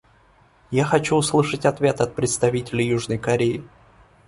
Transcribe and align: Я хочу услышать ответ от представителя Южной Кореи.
Я 0.71 0.83
хочу 0.83 1.15
услышать 1.15 1.63
ответ 1.67 2.01
от 2.01 2.15
представителя 2.15 2.83
Южной 2.83 3.19
Кореи. 3.19 3.63